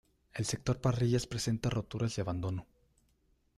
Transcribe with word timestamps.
El 0.33 0.47
sector 0.47 0.81
parrillas 0.81 1.27
presenta 1.27 1.69
roturas 1.69 2.17
y 2.17 2.21
abandono. 2.21 2.65